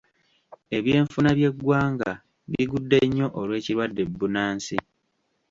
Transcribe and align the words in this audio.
Ebyenfuna 0.77 1.29
by'eggwanga 1.37 2.11
bigudde 2.51 2.97
nnyo 3.05 3.27
olw'ekirwadde 3.39 4.03
bunnansi. 4.17 4.77